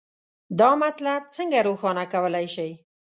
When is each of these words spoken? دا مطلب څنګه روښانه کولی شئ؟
دا 0.59 0.69
مطلب 0.83 1.21
څنګه 1.35 1.59
روښانه 1.67 2.03
کولی 2.13 2.47
شئ؟ 2.55 2.69